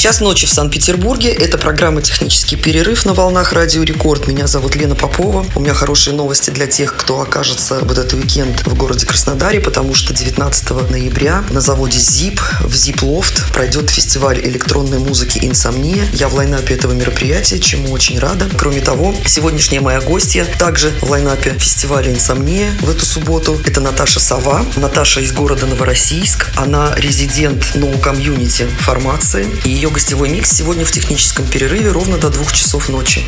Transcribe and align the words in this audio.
Час 0.00 0.20
ночи 0.20 0.46
в 0.46 0.50
Санкт-Петербурге. 0.50 1.30
Это 1.30 1.58
программа 1.58 2.00
«Технический 2.00 2.56
перерыв» 2.56 3.04
на 3.04 3.12
волнах 3.12 3.52
Радио 3.52 3.82
Рекорд. 3.82 4.28
Меня 4.28 4.46
зовут 4.46 4.74
Лена 4.74 4.94
Попова. 4.94 5.44
У 5.54 5.60
меня 5.60 5.74
хорошие 5.74 6.16
новости 6.16 6.48
для 6.48 6.66
тех, 6.66 6.96
кто 6.96 7.20
окажется 7.20 7.80
в 7.80 7.92
этот 7.92 8.14
уикенд 8.14 8.66
в 8.66 8.74
городе 8.74 9.04
Краснодаре, 9.04 9.60
потому 9.60 9.94
что 9.94 10.14
19 10.14 10.90
ноября 10.90 11.44
на 11.50 11.60
заводе 11.60 11.98
ZIP 11.98 12.40
в 12.60 12.72
ZIP 12.72 13.00
Loft 13.00 13.52
пройдет 13.52 13.90
фестиваль 13.90 14.40
электронной 14.40 15.00
музыки 15.00 15.38
«Инсомния». 15.42 16.06
Я 16.14 16.28
в 16.28 16.34
лайнапе 16.34 16.76
этого 16.76 16.94
мероприятия, 16.94 17.58
чему 17.58 17.92
очень 17.92 18.18
рада. 18.18 18.48
Кроме 18.56 18.80
того, 18.80 19.14
сегодняшняя 19.26 19.82
моя 19.82 20.00
гостья 20.00 20.46
также 20.58 20.92
в 21.02 21.10
лайнапе 21.10 21.50
фестиваля 21.58 22.10
«Инсомния» 22.10 22.72
в 22.80 22.88
эту 22.88 23.04
субботу. 23.04 23.60
Это 23.66 23.82
Наташа 23.82 24.18
Сова. 24.18 24.64
Наташа 24.76 25.20
из 25.20 25.32
города 25.32 25.66
Новороссийск. 25.66 26.46
Она 26.56 26.94
резидент 26.96 27.74
Community 27.74 28.66
формации. 28.78 29.46
И 29.66 29.68
ее 29.68 29.89
гостевой 29.92 30.28
микс 30.28 30.50
сегодня 30.50 30.84
в 30.84 30.92
техническом 30.92 31.46
перерыве 31.46 31.90
ровно 31.90 32.18
до 32.18 32.30
двух 32.30 32.52
часов 32.52 32.88
ночи. 32.88 33.22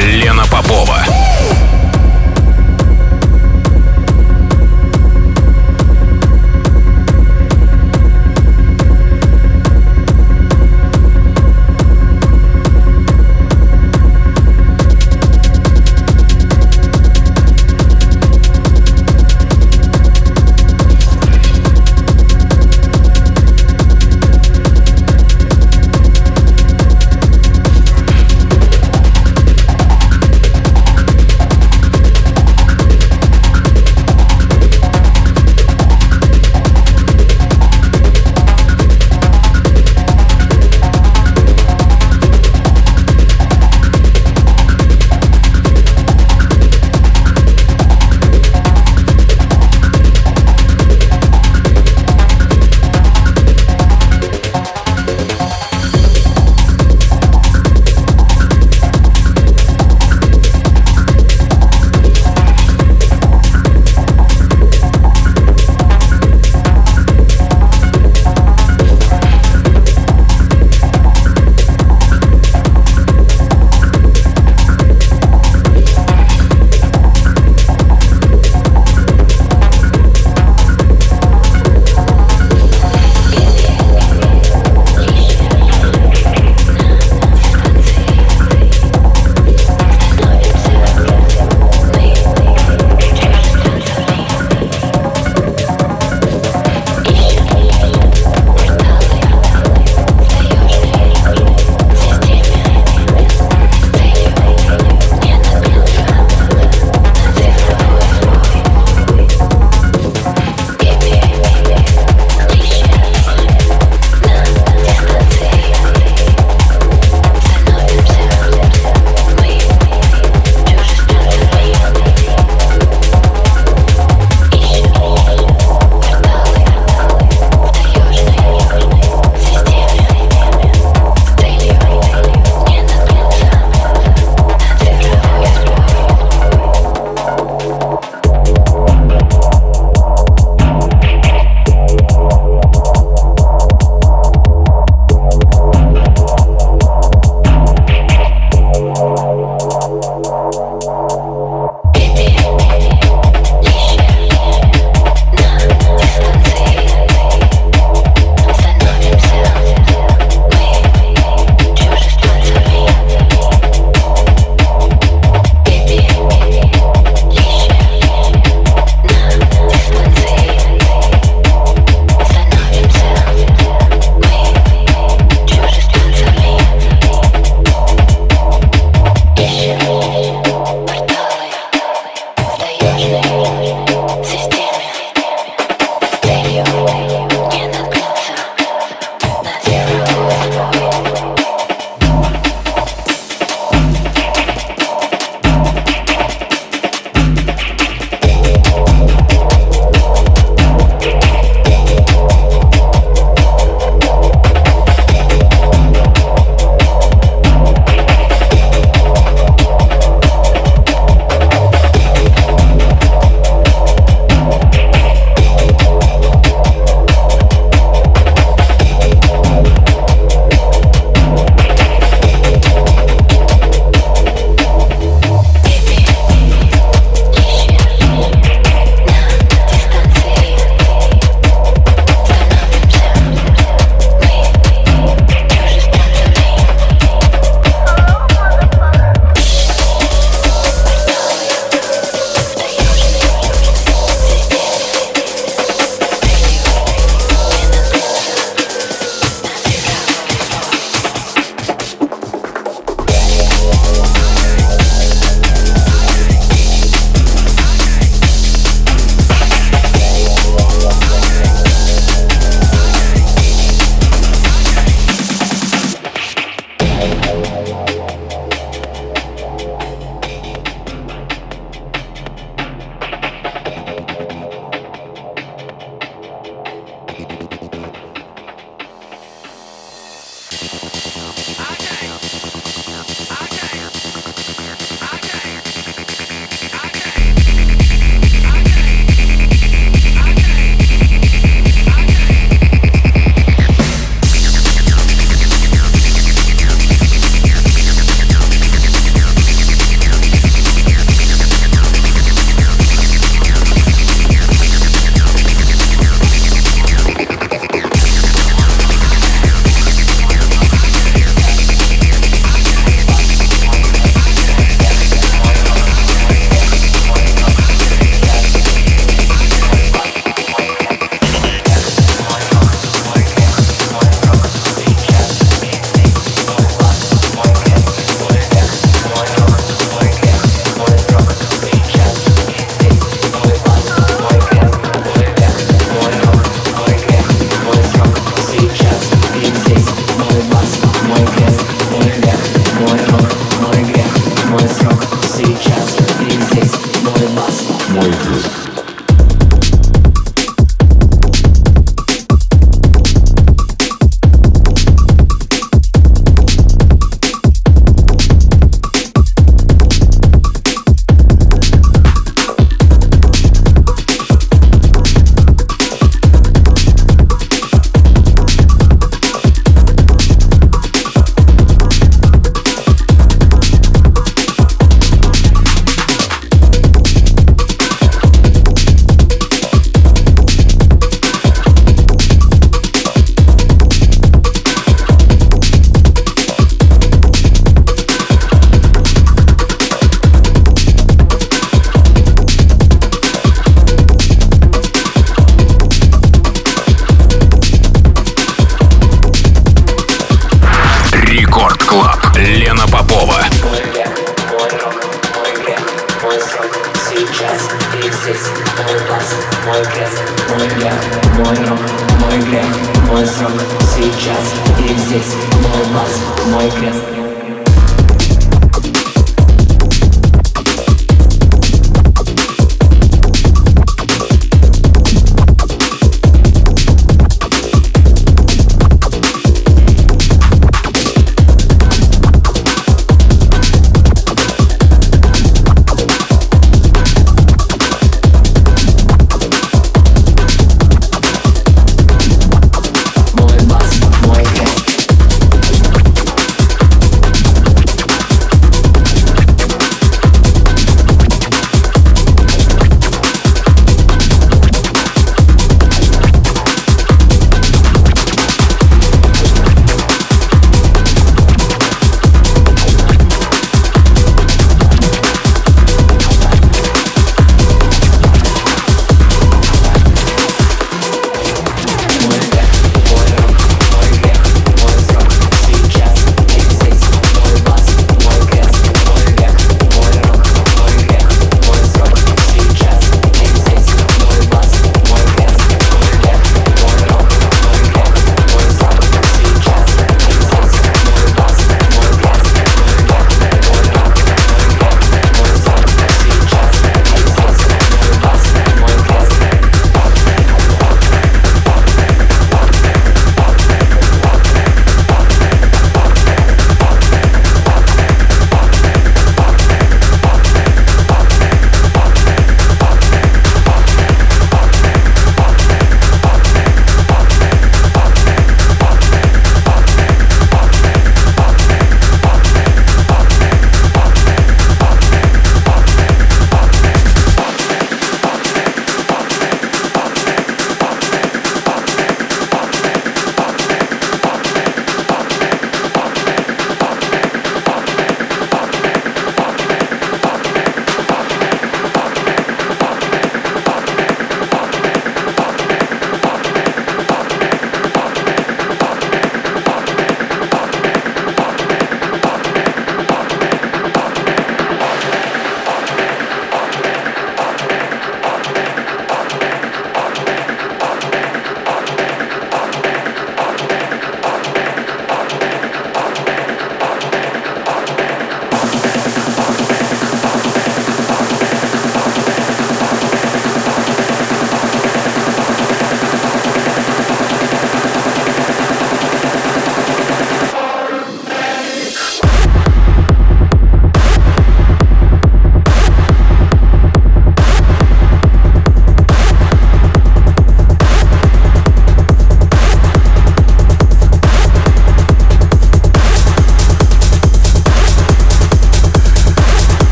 Лена 0.00 0.44
Попова. 0.50 1.27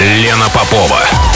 Лена 0.00 0.48
Попова. 0.50 1.27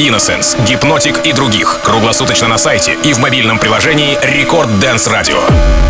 Innocence, 0.00 0.56
Hypnotic 0.64 1.26
и 1.26 1.32
других. 1.32 1.80
Круглосуточно 1.84 2.48
на 2.48 2.56
сайте 2.56 2.96
и 3.04 3.12
в 3.12 3.18
мобильном 3.18 3.58
приложении 3.58 4.18
Record 4.22 4.80
Dance 4.80 5.06
Radio. 5.06 5.89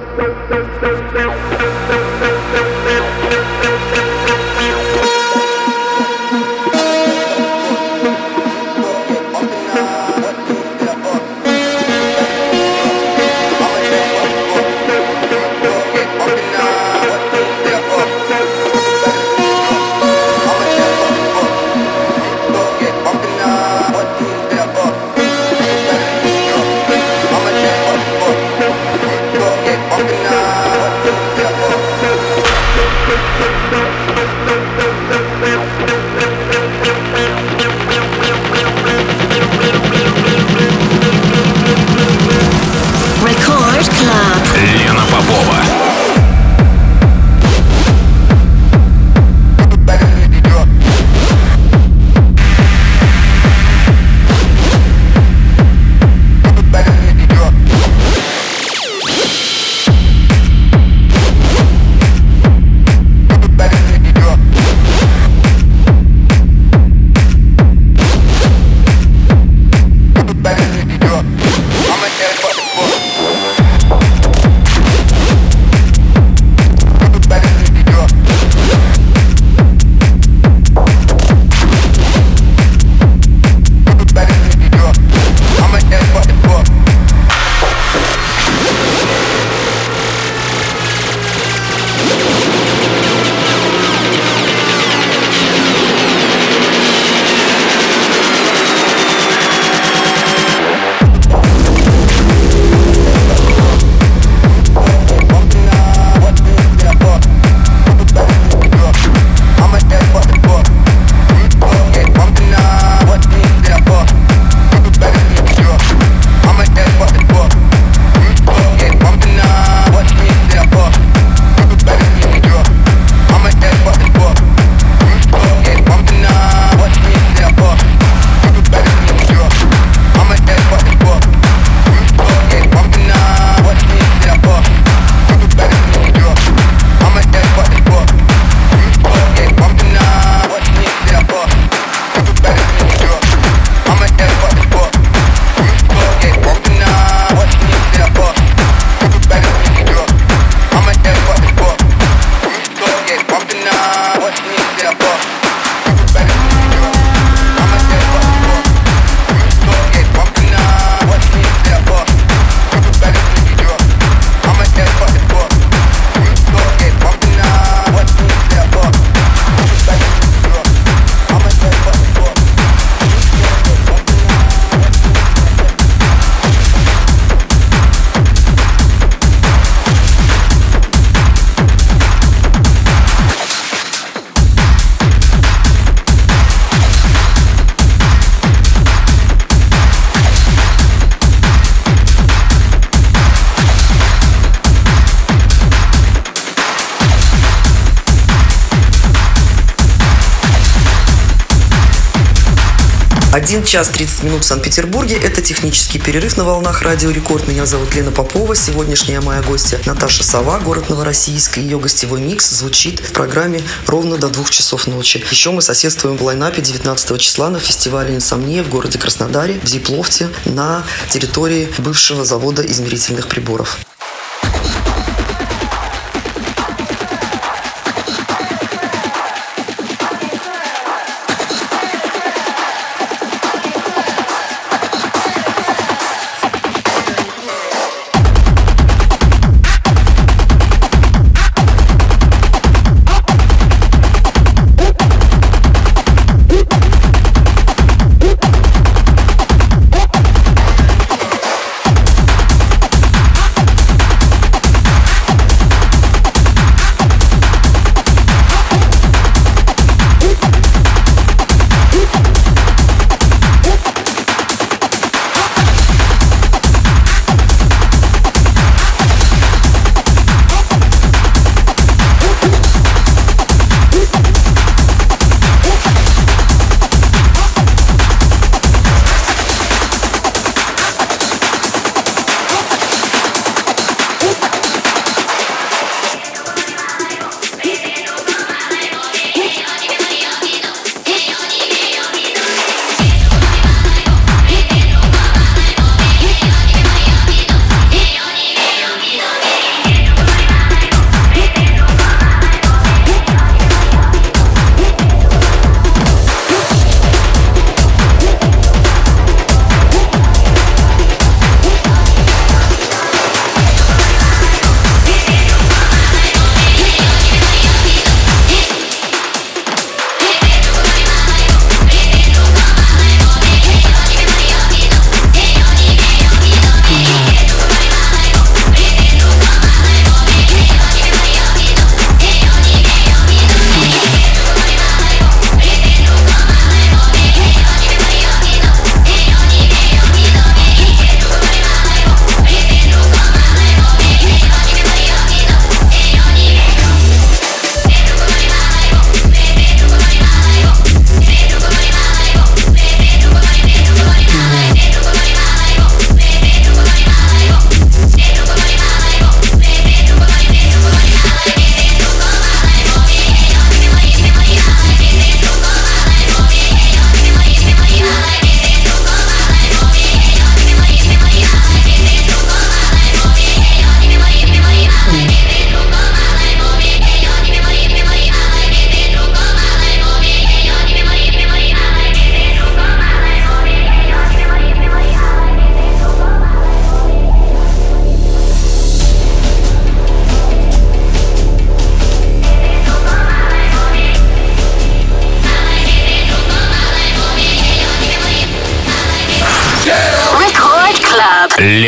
1 203.51 203.65
час 203.65 203.89
30 203.89 204.23
минут 204.23 204.43
в 204.43 204.47
Санкт-Петербурге. 204.47 205.17
Это 205.17 205.41
технический 205.41 205.99
перерыв 205.99 206.37
на 206.37 206.45
волнах 206.45 206.83
Радио 206.83 207.11
Рекорд. 207.11 207.49
Меня 207.49 207.65
зовут 207.65 207.93
Лена 207.93 208.09
Попова. 208.09 208.55
Сегодняшняя 208.55 209.19
моя 209.19 209.41
гостья 209.41 209.77
Наташа 209.85 210.23
Сова, 210.23 210.57
город 210.59 210.89
Новороссийск. 210.89 211.57
Ее 211.57 211.77
гостевой 211.77 212.21
микс 212.21 212.49
звучит 212.49 213.01
в 213.01 213.11
программе 213.11 213.61
ровно 213.87 214.15
до 214.15 214.29
двух 214.29 214.51
часов 214.51 214.87
ночи. 214.87 215.21
Еще 215.29 215.51
мы 215.51 215.61
соседствуем 215.61 216.15
в 216.15 216.23
лайнапе 216.23 216.61
19 216.61 217.19
числа 217.19 217.49
на 217.49 217.59
фестивале 217.59 218.15
«Инсомния» 218.15 218.63
в 218.63 218.69
городе 218.69 218.97
Краснодаре, 218.97 219.59
в 219.61 219.67
Зиплофте, 219.67 220.29
на 220.45 220.85
территории 221.09 221.67
бывшего 221.77 222.23
завода 222.23 222.65
измерительных 222.65 223.27
приборов. 223.27 223.79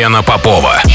Лена 0.04 0.22
Попова. 0.22 0.93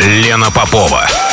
Лена 0.00 0.50
Попова. 0.50 1.25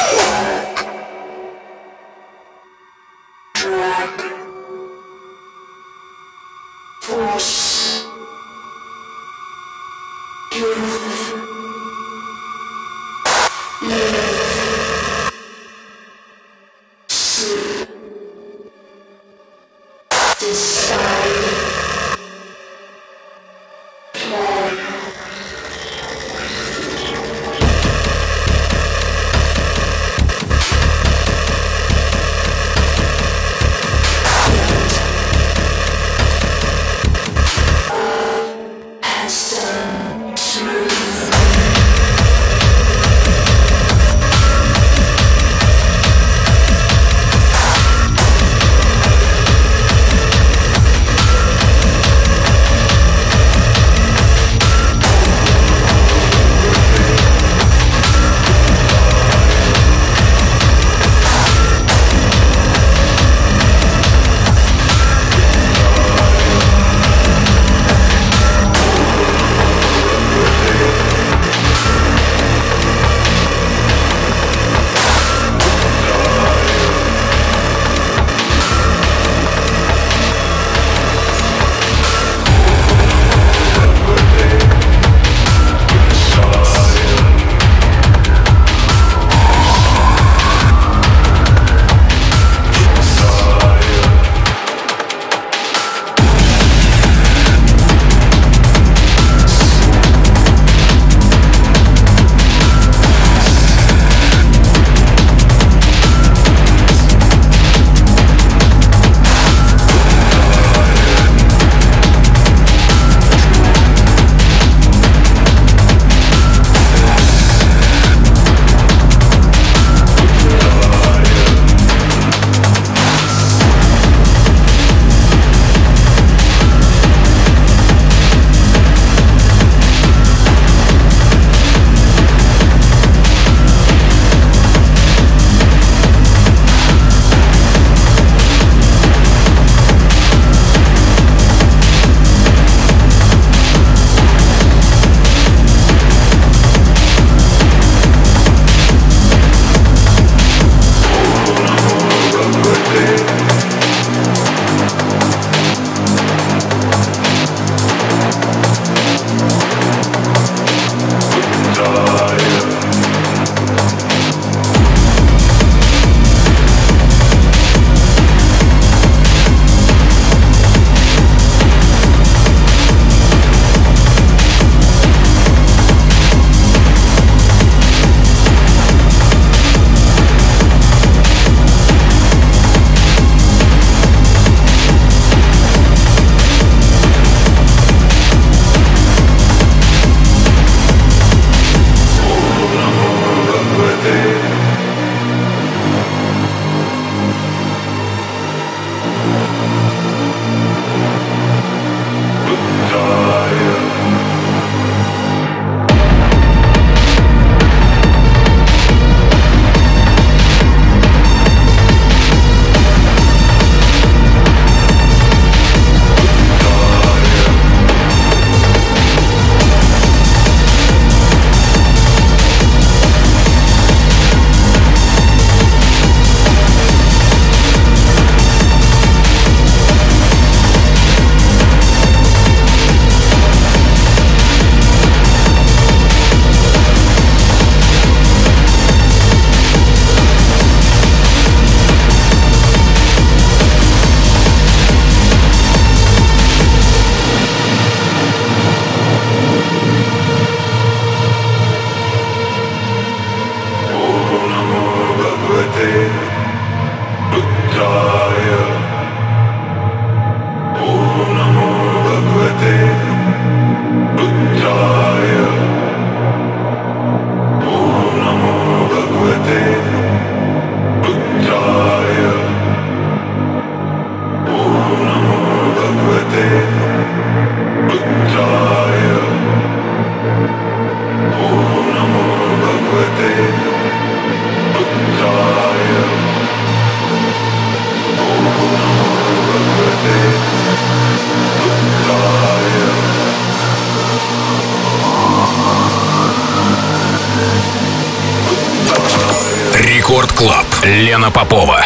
Клаб. 301.14 301.20
Лена 301.20 301.30
Попова. 301.30 301.83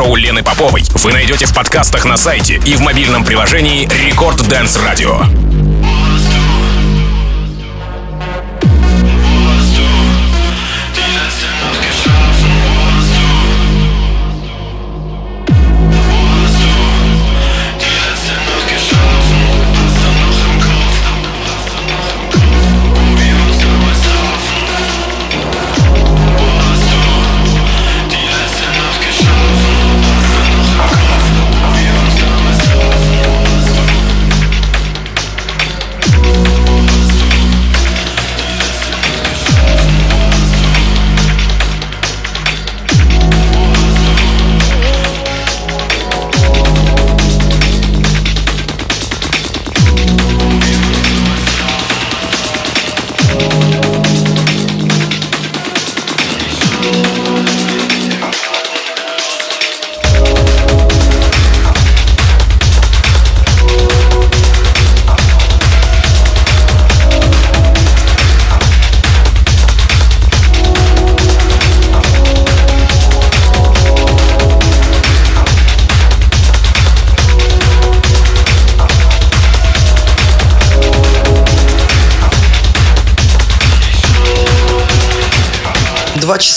Радиошоу 0.00 0.16
Лены 0.16 0.42
Поповой 0.42 0.82
вы 0.94 1.12
найдете 1.12 1.46
в 1.46 1.54
подкастах 1.54 2.04
на 2.04 2.16
сайте 2.16 2.60
и 2.64 2.74
в 2.74 2.80
мобильном 2.80 3.24
приложении 3.24 3.88
Record 4.06 4.48
Dance 4.48 4.78
Radio. 4.78 5.49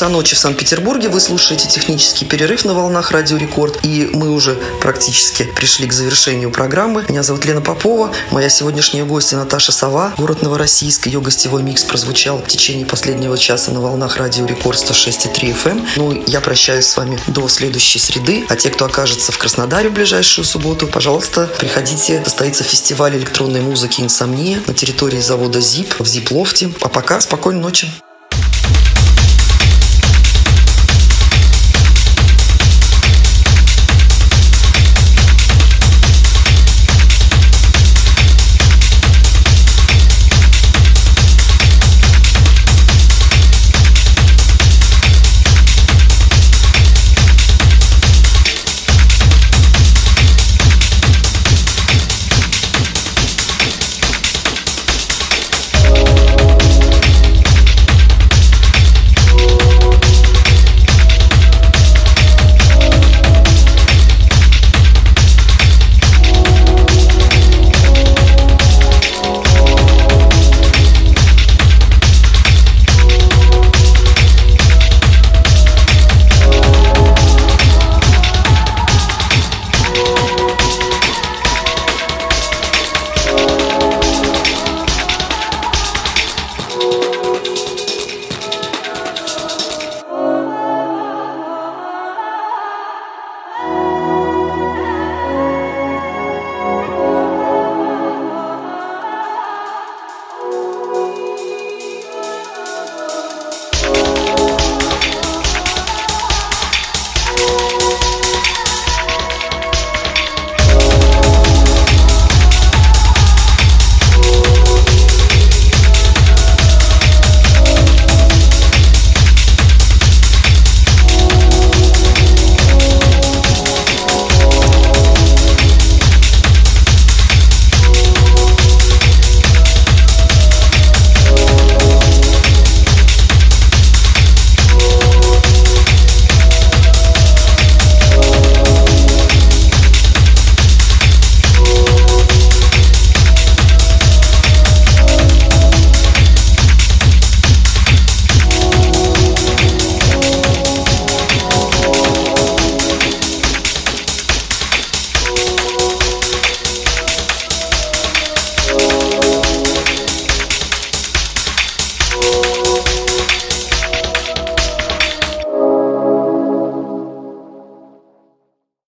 Часа 0.03 0.09
ночи 0.11 0.35
в 0.35 0.39
Санкт-Петербурге. 0.39 1.07
Вы 1.07 1.21
слушаете 1.21 1.69
технический 1.69 2.25
перерыв 2.25 2.65
на 2.65 2.73
волнах 2.73 3.11
Радио 3.11 3.37
Рекорд. 3.37 3.79
И 3.83 4.09
мы 4.11 4.31
уже 4.31 4.55
практически 4.81 5.43
пришли 5.43 5.87
к 5.87 5.93
завершению 5.93 6.51
программы. 6.51 7.05
Меня 7.07 7.23
зовут 7.23 7.45
Лена 7.45 7.61
Попова. 7.61 8.11
Моя 8.29 8.49
сегодняшняя 8.49 9.05
гостья 9.05 9.37
Наташа 9.37 9.71
Сова. 9.71 10.13
Город 10.17 10.41
Новороссийск. 10.41 11.07
Ее 11.07 11.21
гостевой 11.21 11.63
микс 11.63 11.85
прозвучал 11.85 12.39
в 12.39 12.47
течение 12.47 12.85
последнего 12.85 13.37
часа 13.37 13.71
на 13.71 13.79
волнах 13.79 14.17
Радио 14.17 14.45
Рекорд 14.45 14.77
106,3 14.77 15.55
FM. 15.55 15.71
Эм. 15.71 15.87
Ну, 15.95 16.23
я 16.27 16.41
прощаюсь 16.41 16.87
с 16.87 16.97
вами 16.97 17.17
до 17.27 17.47
следующей 17.47 17.99
среды. 17.99 18.45
А 18.49 18.57
те, 18.57 18.71
кто 18.71 18.83
окажется 18.83 19.31
в 19.31 19.37
Краснодаре 19.37 19.87
в 19.87 19.93
ближайшую 19.93 20.43
субботу, 20.43 20.85
пожалуйста, 20.85 21.49
приходите. 21.59 22.21
Состоится 22.25 22.65
фестиваль 22.65 23.15
электронной 23.15 23.61
музыки 23.61 24.01
«Инсомния» 24.01 24.59
на 24.67 24.73
территории 24.73 25.21
завода 25.21 25.61
ЗИП 25.61 25.95
в 25.99 26.05
ЗИП-лофте. 26.05 26.73
А 26.81 26.89
пока 26.89 27.21
спокойной 27.21 27.61
ночи. 27.61 27.87